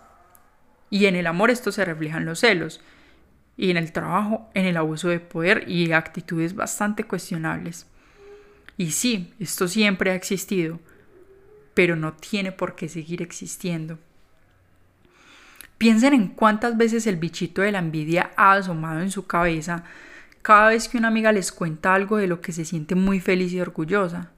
Y 0.88 1.06
en 1.06 1.16
el 1.16 1.26
amor 1.26 1.50
esto 1.50 1.72
se 1.72 1.84
refleja 1.84 2.18
en 2.18 2.24
los 2.24 2.40
celos, 2.40 2.80
y 3.56 3.70
en 3.70 3.76
el 3.76 3.92
trabajo, 3.92 4.48
en 4.54 4.66
el 4.66 4.76
abuso 4.76 5.08
de 5.08 5.20
poder 5.20 5.68
y 5.68 5.92
actitudes 5.92 6.54
bastante 6.54 7.04
cuestionables. 7.04 7.86
Y 8.76 8.90
sí, 8.90 9.32
esto 9.38 9.68
siempre 9.68 10.10
ha 10.10 10.14
existido, 10.14 10.78
pero 11.74 11.96
no 11.96 12.12
tiene 12.12 12.52
por 12.52 12.74
qué 12.74 12.88
seguir 12.88 13.22
existiendo. 13.22 13.98
Piensen 15.78 16.14
en 16.14 16.28
cuántas 16.28 16.76
veces 16.76 17.06
el 17.06 17.16
bichito 17.16 17.62
de 17.62 17.72
la 17.72 17.78
envidia 17.78 18.30
ha 18.36 18.52
asomado 18.52 19.00
en 19.00 19.10
su 19.10 19.26
cabeza 19.26 19.84
cada 20.42 20.68
vez 20.68 20.88
que 20.88 20.96
una 20.96 21.08
amiga 21.08 21.32
les 21.32 21.52
cuenta 21.52 21.92
algo 21.92 22.18
de 22.18 22.28
lo 22.28 22.40
que 22.40 22.52
se 22.52 22.64
siente 22.64 22.94
muy 22.94 23.20
feliz 23.20 23.52
y 23.52 23.60
orgullosa. 23.60 24.30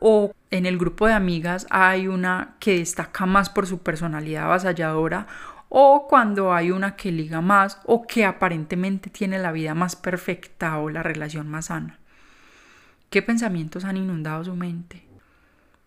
O 0.00 0.32
en 0.50 0.64
el 0.64 0.78
grupo 0.78 1.06
de 1.06 1.12
amigas 1.12 1.66
hay 1.70 2.08
una 2.08 2.56
que 2.60 2.78
destaca 2.78 3.26
más 3.26 3.50
por 3.50 3.66
su 3.66 3.78
personalidad 3.78 4.44
avasalladora 4.44 5.26
o 5.68 6.06
cuando 6.08 6.52
hay 6.52 6.70
una 6.70 6.96
que 6.96 7.12
liga 7.12 7.40
más 7.40 7.78
o 7.84 8.06
que 8.06 8.24
aparentemente 8.24 9.10
tiene 9.10 9.38
la 9.38 9.52
vida 9.52 9.74
más 9.74 9.96
perfecta 9.96 10.78
o 10.78 10.90
la 10.90 11.02
relación 11.02 11.48
más 11.48 11.66
sana. 11.66 11.98
¿Qué 13.10 13.22
pensamientos 13.22 13.84
han 13.84 13.96
inundado 13.96 14.44
su 14.44 14.54
mente? 14.54 15.02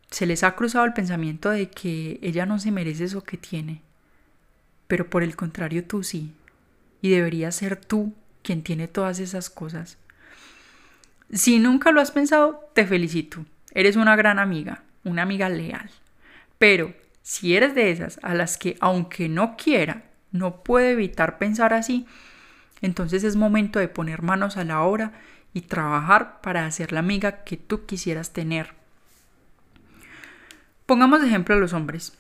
Se 0.10 0.26
les 0.26 0.44
ha 0.44 0.56
cruzado 0.56 0.86
el 0.86 0.94
pensamiento 0.94 1.50
de 1.50 1.70
que 1.70 2.20
ella 2.22 2.46
no 2.46 2.60
se 2.60 2.72
merece 2.72 3.06
eso 3.06 3.24
que 3.24 3.38
tiene, 3.38 3.82
pero 4.88 5.10
por 5.10 5.24
el 5.24 5.36
contrario 5.36 5.86
tú 5.86 6.04
sí, 6.04 6.34
y 7.02 7.10
deberías 7.10 7.56
ser 7.56 7.78
tú 7.78 8.14
quien 8.44 8.64
tiene 8.64 8.88
todas 8.88 9.20
esas 9.20 9.50
cosas. 9.50 9.98
Si 11.32 11.60
nunca 11.60 11.92
lo 11.92 12.02
has 12.02 12.12
pensado, 12.12 12.70
te 12.74 12.86
felicito. 12.86 13.46
Eres 13.74 13.96
una 13.96 14.16
gran 14.16 14.38
amiga, 14.38 14.84
una 15.04 15.22
amiga 15.22 15.48
leal. 15.48 15.90
Pero 16.58 16.94
si 17.32 17.56
eres 17.56 17.76
de 17.76 17.92
esas 17.92 18.20
a 18.24 18.34
las 18.34 18.58
que, 18.58 18.78
aunque 18.80 19.30
no 19.30 19.56
quiera, 19.56 20.04
no 20.32 20.64
puede 20.64 20.92
evitar 20.92 21.38
pensar 21.38 21.74
así, 21.74 22.06
entonces 22.82 23.24
es 23.24 23.36
momento 23.36 23.80
de 23.80 23.88
poner 23.88 24.22
manos 24.22 24.58
a 24.58 24.64
la 24.64 24.82
obra 24.82 25.14
y 25.54 25.62
trabajar 25.62 26.42
para 26.42 26.66
hacer 26.66 26.92
la 26.92 27.00
amiga 27.00 27.44
que 27.44 27.58
tú 27.58 27.86
quisieras 27.86 28.34
tener. 28.34 28.74
Pongamos 30.86 31.22
de 31.22 31.28
ejemplo 31.28 31.56
a 31.56 31.60
los 31.60 31.74
hombres. 31.74 32.18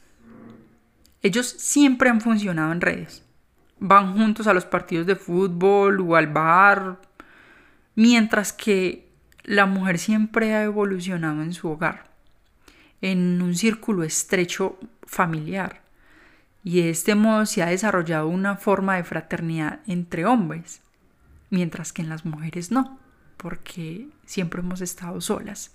Ellos 1.23 1.47
siempre 1.47 2.09
han 2.09 2.21
funcionado 2.21 2.71
en 2.71 2.81
redes 2.81 3.23
van 3.81 4.15
juntos 4.15 4.45
a 4.45 4.53
los 4.53 4.65
partidos 4.65 5.07
de 5.07 5.15
fútbol 5.15 5.99
o 6.01 6.15
al 6.15 6.27
bar, 6.27 7.01
mientras 7.95 8.53
que 8.53 9.09
la 9.43 9.65
mujer 9.65 9.97
siempre 9.97 10.53
ha 10.53 10.63
evolucionado 10.63 11.41
en 11.41 11.51
su 11.51 11.67
hogar, 11.67 12.10
en 13.01 13.41
un 13.41 13.55
círculo 13.55 14.03
estrecho 14.03 14.77
familiar, 15.03 15.81
y 16.63 16.81
de 16.81 16.89
este 16.91 17.15
modo 17.15 17.45
se 17.45 17.63
ha 17.63 17.67
desarrollado 17.67 18.27
una 18.27 18.55
forma 18.55 18.95
de 18.95 19.03
fraternidad 19.03 19.79
entre 19.87 20.25
hombres, 20.25 20.81
mientras 21.49 21.91
que 21.91 22.01
en 22.01 22.09
las 22.09 22.25
mujeres 22.25 22.71
no, 22.71 22.99
porque 23.37 24.07
siempre 24.25 24.61
hemos 24.61 24.81
estado 24.81 25.19
solas. 25.21 25.71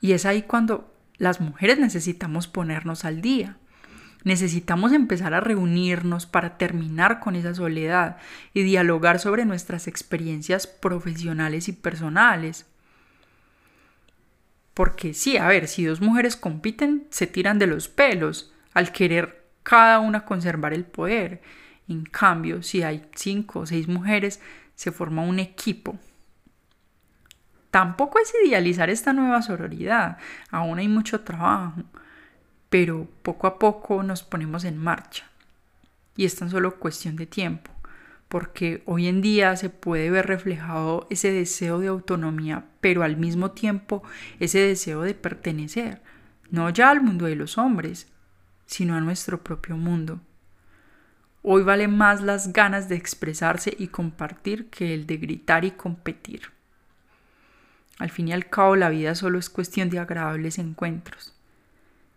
Y 0.00 0.12
es 0.12 0.26
ahí 0.26 0.42
cuando 0.42 0.92
las 1.18 1.40
mujeres 1.40 1.78
necesitamos 1.78 2.46
ponernos 2.46 3.04
al 3.04 3.20
día 3.20 3.56
Necesitamos 4.24 4.92
empezar 4.92 5.32
a 5.32 5.40
reunirnos 5.40 6.26
para 6.26 6.58
terminar 6.58 7.20
con 7.20 7.36
esa 7.36 7.54
soledad 7.54 8.16
y 8.52 8.62
dialogar 8.62 9.20
sobre 9.20 9.44
nuestras 9.44 9.86
experiencias 9.86 10.66
profesionales 10.66 11.68
y 11.68 11.72
personales. 11.72 12.66
Porque 14.78 15.12
sí, 15.12 15.36
a 15.36 15.48
ver, 15.48 15.66
si 15.66 15.84
dos 15.84 16.00
mujeres 16.00 16.36
compiten, 16.36 17.08
se 17.10 17.26
tiran 17.26 17.58
de 17.58 17.66
los 17.66 17.88
pelos 17.88 18.52
al 18.74 18.92
querer 18.92 19.44
cada 19.64 19.98
una 19.98 20.24
conservar 20.24 20.72
el 20.72 20.84
poder. 20.84 21.42
En 21.88 22.04
cambio, 22.04 22.62
si 22.62 22.84
hay 22.84 23.10
cinco 23.16 23.58
o 23.58 23.66
seis 23.66 23.88
mujeres, 23.88 24.40
se 24.76 24.92
forma 24.92 25.22
un 25.22 25.40
equipo. 25.40 25.98
Tampoco 27.72 28.20
es 28.20 28.32
idealizar 28.44 28.88
esta 28.88 29.12
nueva 29.12 29.42
sororidad, 29.42 30.18
aún 30.48 30.78
hay 30.78 30.86
mucho 30.86 31.22
trabajo, 31.22 31.82
pero 32.70 33.08
poco 33.22 33.48
a 33.48 33.58
poco 33.58 34.04
nos 34.04 34.22
ponemos 34.22 34.62
en 34.62 34.78
marcha. 34.78 35.28
Y 36.14 36.24
es 36.24 36.36
tan 36.36 36.50
solo 36.50 36.76
cuestión 36.76 37.16
de 37.16 37.26
tiempo, 37.26 37.72
porque 38.28 38.82
hoy 38.84 39.06
en 39.06 39.22
día 39.22 39.56
se 39.56 39.70
puede 39.70 40.10
ver 40.10 40.26
reflejado 40.26 41.06
ese 41.10 41.32
deseo 41.32 41.78
de 41.78 41.88
autonomía, 41.88 42.66
pero 42.80 43.02
al 43.02 43.16
mismo 43.16 43.52
tiempo 43.52 44.02
ese 44.38 44.58
deseo 44.60 45.02
de 45.02 45.14
pertenecer, 45.14 46.02
no 46.50 46.68
ya 46.70 46.90
al 46.90 47.02
mundo 47.02 47.26
de 47.26 47.36
los 47.36 47.58
hombres, 47.58 48.06
sino 48.66 48.94
a 48.94 49.00
nuestro 49.00 49.42
propio 49.42 49.76
mundo. 49.76 50.20
Hoy 51.42 51.62
vale 51.62 51.88
más 51.88 52.20
las 52.20 52.52
ganas 52.52 52.88
de 52.88 52.96
expresarse 52.96 53.74
y 53.78 53.88
compartir 53.88 54.68
que 54.68 54.92
el 54.92 55.06
de 55.06 55.16
gritar 55.16 55.64
y 55.64 55.70
competir. 55.70 56.42
Al 57.98 58.10
fin 58.10 58.28
y 58.28 58.32
al 58.32 58.48
cabo 58.48 58.76
la 58.76 58.90
vida 58.90 59.14
solo 59.14 59.38
es 59.38 59.48
cuestión 59.48 59.88
de 59.88 59.98
agradables 59.98 60.58
encuentros. 60.58 61.34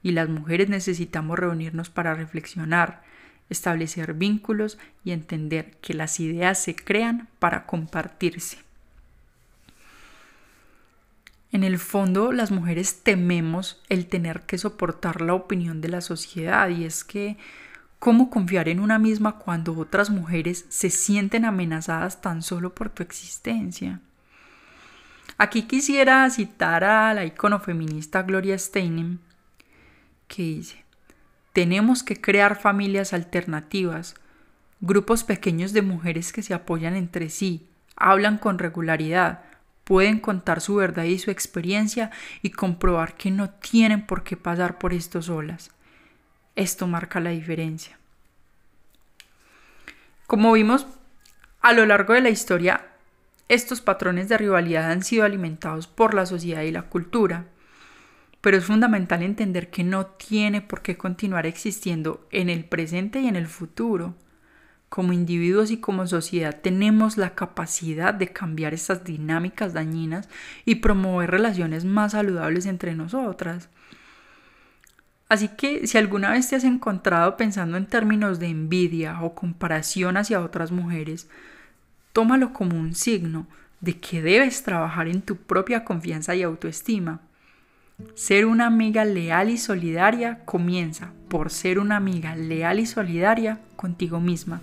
Y 0.03 0.11
las 0.11 0.27
mujeres 0.27 0.69
necesitamos 0.69 1.39
reunirnos 1.39 1.89
para 1.89 2.13
reflexionar, 2.13 3.03
establecer 3.51 4.15
vínculos 4.15 4.79
y 5.03 5.11
entender 5.11 5.77
que 5.81 5.93
las 5.93 6.19
ideas 6.19 6.61
se 6.61 6.75
crean 6.75 7.27
para 7.37 7.65
compartirse. 7.65 8.57
En 11.51 11.63
el 11.63 11.77
fondo, 11.77 12.31
las 12.31 12.49
mujeres 12.49 13.03
tememos 13.03 13.81
el 13.89 14.07
tener 14.07 14.41
que 14.43 14.57
soportar 14.57 15.21
la 15.21 15.33
opinión 15.33 15.81
de 15.81 15.89
la 15.89 16.01
sociedad 16.01 16.69
y 16.69 16.85
es 16.85 17.03
que 17.03 17.37
¿cómo 17.99 18.29
confiar 18.29 18.69
en 18.69 18.79
una 18.79 18.97
misma 18.97 19.37
cuando 19.37 19.77
otras 19.77 20.09
mujeres 20.09 20.65
se 20.69 20.89
sienten 20.89 21.43
amenazadas 21.43 22.21
tan 22.21 22.41
solo 22.41 22.73
por 22.73 22.89
tu 22.89 23.03
existencia? 23.03 23.99
Aquí 25.37 25.63
quisiera 25.63 26.29
citar 26.29 26.83
a 26.83 27.13
la 27.13 27.25
icono 27.25 27.59
feminista 27.59 28.23
Gloria 28.23 28.57
Steinem, 28.57 29.17
que 30.27 30.43
dice, 30.43 30.80
tenemos 31.53 32.03
que 32.03 32.19
crear 32.19 32.59
familias 32.59 33.13
alternativas, 33.13 34.15
grupos 34.79 35.23
pequeños 35.23 35.73
de 35.73 35.81
mujeres 35.81 36.31
que 36.31 36.41
se 36.41 36.53
apoyan 36.53 36.95
entre 36.95 37.29
sí, 37.29 37.67
hablan 37.95 38.37
con 38.37 38.57
regularidad, 38.57 39.43
pueden 39.83 40.19
contar 40.19 40.61
su 40.61 40.75
verdad 40.75 41.03
y 41.03 41.19
su 41.19 41.31
experiencia 41.31 42.11
y 42.41 42.51
comprobar 42.51 43.15
que 43.15 43.31
no 43.31 43.49
tienen 43.49 44.05
por 44.05 44.23
qué 44.23 44.37
pasar 44.37 44.77
por 44.77 44.93
esto 44.93 45.21
solas. 45.21 45.71
Esto 46.55 46.87
marca 46.87 47.19
la 47.19 47.31
diferencia. 47.31 47.97
Como 50.27 50.53
vimos 50.53 50.87
a 51.61 51.73
lo 51.73 51.85
largo 51.85 52.13
de 52.13 52.21
la 52.21 52.29
historia, 52.29 52.87
estos 53.49 53.81
patrones 53.81 54.29
de 54.29 54.37
rivalidad 54.37 54.91
han 54.91 55.03
sido 55.03 55.25
alimentados 55.25 55.87
por 55.87 56.13
la 56.13 56.25
sociedad 56.25 56.61
y 56.61 56.71
la 56.71 56.83
cultura, 56.83 57.47
pero 58.41 58.57
es 58.57 58.65
fundamental 58.65 59.21
entender 59.21 59.69
que 59.69 59.83
no 59.83 60.07
tiene 60.07 60.61
por 60.61 60.81
qué 60.81 60.97
continuar 60.97 61.45
existiendo 61.45 62.27
en 62.31 62.49
el 62.49 62.65
presente 62.65 63.21
y 63.21 63.27
en 63.27 63.35
el 63.35 63.47
futuro. 63.47 64.15
Como 64.89 65.13
individuos 65.13 65.71
y 65.71 65.77
como 65.77 66.05
sociedad 66.07 66.59
tenemos 66.61 67.15
la 67.17 67.33
capacidad 67.33 68.13
de 68.13 68.27
cambiar 68.27 68.73
estas 68.73 69.05
dinámicas 69.05 69.73
dañinas 69.73 70.27
y 70.65 70.75
promover 70.75 71.31
relaciones 71.31 71.85
más 71.85 72.11
saludables 72.11 72.65
entre 72.65 72.95
nosotras. 72.95 73.69
Así 75.29 75.47
que 75.47 75.87
si 75.87 75.97
alguna 75.97 76.31
vez 76.31 76.49
te 76.49 76.57
has 76.57 76.65
encontrado 76.65 77.37
pensando 77.37 77.77
en 77.77 77.85
términos 77.85 78.39
de 78.39 78.47
envidia 78.47 79.21
o 79.21 79.33
comparación 79.33 80.17
hacia 80.17 80.41
otras 80.41 80.71
mujeres, 80.71 81.29
Tómalo 82.13 82.51
como 82.51 82.77
un 82.77 82.93
signo 82.93 83.47
de 83.79 83.99
que 83.99 84.21
debes 84.21 84.63
trabajar 84.63 85.07
en 85.07 85.21
tu 85.21 85.37
propia 85.37 85.85
confianza 85.85 86.35
y 86.35 86.43
autoestima. 86.43 87.21
Ser 88.15 88.45
una 88.45 88.67
amiga 88.67 89.05
leal 89.05 89.49
y 89.49 89.57
solidaria 89.57 90.45
comienza 90.45 91.13
por 91.27 91.49
ser 91.49 91.79
una 91.79 91.97
amiga 91.97 92.35
leal 92.35 92.79
y 92.79 92.85
solidaria 92.85 93.59
contigo 93.75 94.19
misma. 94.19 94.61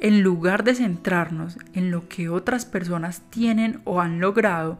En 0.00 0.22
lugar 0.22 0.62
de 0.62 0.74
centrarnos 0.74 1.58
en 1.72 1.90
lo 1.90 2.08
que 2.08 2.28
otras 2.28 2.66
personas 2.66 3.22
tienen 3.30 3.80
o 3.84 4.00
han 4.00 4.20
logrado, 4.20 4.78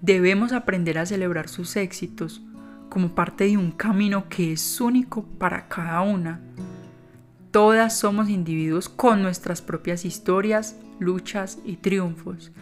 debemos 0.00 0.52
aprender 0.52 0.98
a 0.98 1.06
celebrar 1.06 1.48
sus 1.48 1.76
éxitos 1.76 2.42
como 2.90 3.14
parte 3.14 3.44
de 3.44 3.56
un 3.56 3.70
camino 3.70 4.28
que 4.28 4.52
es 4.52 4.80
único 4.80 5.24
para 5.24 5.68
cada 5.68 6.02
una. 6.02 6.40
Todas 7.50 7.98
somos 7.98 8.28
individuos 8.28 8.88
con 8.88 9.22
nuestras 9.22 9.62
propias 9.62 10.04
historias, 10.04 10.76
luchas 10.98 11.58
y 11.64 11.76
triunfos. 11.76 12.52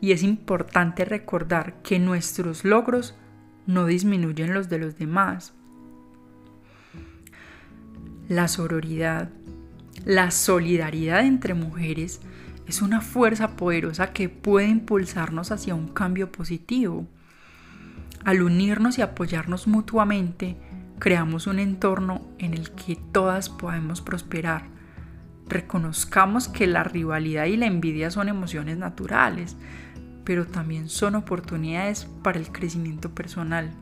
Y 0.00 0.12
es 0.12 0.22
importante 0.22 1.04
recordar 1.04 1.82
que 1.82 1.98
nuestros 1.98 2.64
logros 2.64 3.14
no 3.66 3.86
disminuyen 3.86 4.54
los 4.54 4.68
de 4.68 4.78
los 4.78 4.98
demás. 4.98 5.52
La 8.28 8.48
sororidad, 8.48 9.30
la 10.04 10.30
solidaridad 10.30 11.24
entre 11.24 11.54
mujeres 11.54 12.20
es 12.66 12.82
una 12.82 13.00
fuerza 13.00 13.56
poderosa 13.56 14.12
que 14.12 14.28
puede 14.28 14.68
impulsarnos 14.68 15.50
hacia 15.50 15.74
un 15.74 15.88
cambio 15.88 16.30
positivo. 16.30 17.06
Al 18.24 18.42
unirnos 18.42 18.98
y 18.98 19.02
apoyarnos 19.02 19.66
mutuamente, 19.66 20.56
creamos 21.00 21.48
un 21.48 21.58
entorno 21.58 22.22
en 22.38 22.54
el 22.54 22.70
que 22.70 22.96
todas 22.96 23.48
podemos 23.48 24.00
prosperar. 24.00 24.68
Reconozcamos 25.48 26.46
que 26.46 26.68
la 26.68 26.84
rivalidad 26.84 27.46
y 27.46 27.56
la 27.56 27.66
envidia 27.66 28.12
son 28.12 28.28
emociones 28.28 28.78
naturales, 28.78 29.56
pero 30.30 30.46
también 30.46 30.88
son 30.88 31.16
oportunidades 31.16 32.06
para 32.22 32.38
el 32.38 32.52
crecimiento 32.52 33.10
personal. 33.10 33.72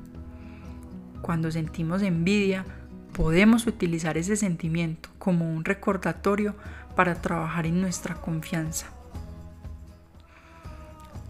Cuando 1.20 1.50
sentimos 1.50 2.00
envidia, 2.00 2.64
podemos 3.12 3.66
utilizar 3.66 4.16
ese 4.16 4.34
sentimiento 4.34 5.10
como 5.18 5.52
un 5.52 5.66
recordatorio 5.66 6.54
para 6.96 7.20
trabajar 7.20 7.66
en 7.66 7.82
nuestra 7.82 8.14
confianza. 8.14 8.86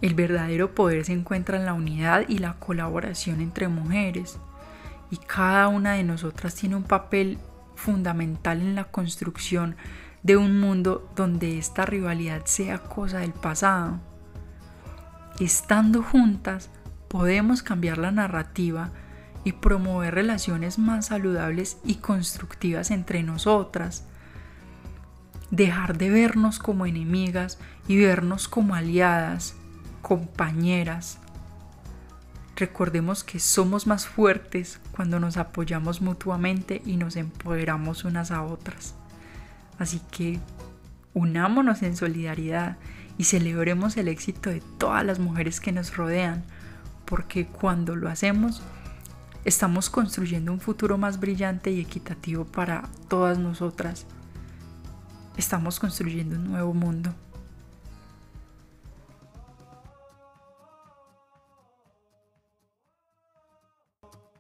El 0.03 0.15
verdadero 0.15 0.77
poder 0.77 1.05
se 1.05 1.15
encuentra 1.15 1.59
en 1.59 1.67
la 1.67 1.75
unidad 1.75 2.25
y 2.29 2.39
la 2.39 2.53
colaboración 2.53 3.41
entre 3.41 3.67
mujeres 3.67 4.39
y 5.11 5.17
cada 5.17 5.67
una 5.67 5.95
de 5.95 6.05
nosotras 6.05 6.55
tiene 6.55 6.77
un 6.77 6.85
papel 6.85 7.39
fundamental 7.75 8.61
en 8.61 8.77
la 8.77 8.85
construcción 8.85 9.75
de 10.23 10.37
un 10.37 10.61
mundo 10.61 11.11
donde 11.17 11.59
esta 11.59 11.87
rivalidad 11.87 12.45
sea 12.45 12.79
cosa 12.79 13.19
del 13.19 13.33
pasado. 13.33 13.99
Estando 15.41 16.03
juntas 16.03 16.71
podemos 17.09 17.63
cambiar 17.63 17.99
la 17.99 18.11
narrativa 18.11 18.91
y 19.45 19.53
promover 19.53 20.15
relaciones 20.15 20.79
más 20.79 21.07
saludables 21.07 21.79
y 21.85 21.97
constructivas 21.97 22.91
entre 22.91 23.23
nosotras. 23.23 24.05
Dejar 25.51 25.97
de 25.97 26.11
vernos 26.11 26.59
como 26.59 26.87
enemigas 26.87 27.59
y 27.87 27.97
vernos 27.97 28.49
como 28.49 28.75
aliadas, 28.75 29.55
compañeras, 30.03 31.19
Recordemos 32.59 33.23
que 33.23 33.39
somos 33.39 33.87
más 33.87 34.09
fuertes 34.09 34.81
cuando 34.91 35.21
nos 35.21 35.37
apoyamos 35.37 36.01
mutuamente 36.01 36.83
y 36.85 36.97
nos 36.97 37.15
empoderamos 37.15 38.03
unas 38.03 38.33
a 38.33 38.43
otras. 38.43 38.97
Así 39.79 40.01
que 40.11 40.41
unámonos 41.15 41.85
en 41.85 41.97
solidaridad 41.97 42.77
y 43.19 43.25
celebremos 43.25 43.97
el 43.97 44.09
éxito 44.09 44.49
de 44.49 44.63
todas 44.79 45.05
las 45.05 45.19
mujeres 45.19 45.61
que 45.61 45.73
nos 45.73 45.97
rodean, 45.97 46.45
porque 47.05 47.47
cuando 47.47 47.97
lo 47.97 48.09
hacemos, 48.09 48.63
estamos 49.45 49.91
construyendo 49.91 50.53
un 50.53 50.61
futuro 50.61 50.97
más 50.97 51.19
brillante 51.19 51.71
y 51.71 51.81
equitativo 51.81 52.45
para 52.45 52.89
todas 53.09 53.39
nosotras. 53.39 54.07
Estamos 55.37 55.81
construyendo 55.81 56.37
un 56.37 56.51
nuevo 56.51 56.73
mundo. 56.75 57.15